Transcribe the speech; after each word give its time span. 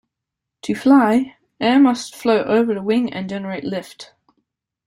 To 0.63 0.73
fly, 0.73 1.35
air 1.59 1.79
must 1.79 2.15
flow 2.15 2.41
over 2.45 2.73
the 2.73 2.81
wing 2.81 3.13
and 3.13 3.29
generate 3.29 3.63
lift. 3.63 4.13